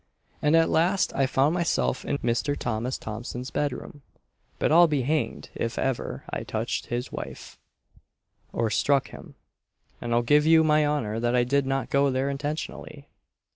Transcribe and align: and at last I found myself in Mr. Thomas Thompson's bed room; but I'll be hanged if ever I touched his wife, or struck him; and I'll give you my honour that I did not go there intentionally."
and 0.41 0.55
at 0.55 0.67
last 0.67 1.13
I 1.13 1.27
found 1.27 1.53
myself 1.53 2.03
in 2.03 2.17
Mr. 2.17 2.57
Thomas 2.57 2.97
Thompson's 2.97 3.51
bed 3.51 3.71
room; 3.71 4.01
but 4.57 4.71
I'll 4.71 4.87
be 4.87 5.03
hanged 5.03 5.51
if 5.53 5.77
ever 5.77 6.23
I 6.31 6.41
touched 6.41 6.87
his 6.87 7.11
wife, 7.11 7.59
or 8.51 8.71
struck 8.71 9.09
him; 9.09 9.35
and 10.01 10.11
I'll 10.11 10.23
give 10.23 10.47
you 10.47 10.63
my 10.63 10.87
honour 10.87 11.19
that 11.19 11.35
I 11.35 11.43
did 11.43 11.67
not 11.67 11.91
go 11.91 12.09
there 12.09 12.31
intentionally." 12.31 13.09